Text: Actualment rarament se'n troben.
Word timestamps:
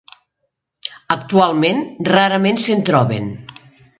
Actualment 1.15 1.83
rarament 2.09 2.59
se'n 2.65 2.83
troben. 2.91 3.31